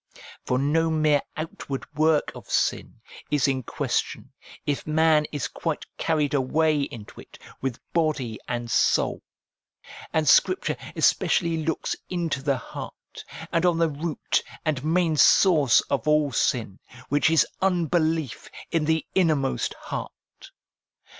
[0.43, 4.31] For no mere outward work of sin is in question,
[4.65, 9.21] if man is quite carried away into it, with body and soul.
[10.11, 16.07] And Scripture especially looks into the heart, and on the root and main source of
[16.07, 16.79] all sin,
[17.09, 20.49] which is unbelief in the innermost heart.